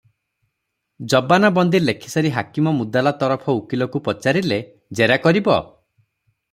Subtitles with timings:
[1.13, 4.63] ଜବାନବନ୍ଦି ଲେଖିସାରି ହାକିମ ମୁଦାଲା ତରଫ ଉକୀଲକୁ ପଚାରିଲେ,
[5.01, 5.65] "ଜେରା କରିବ?"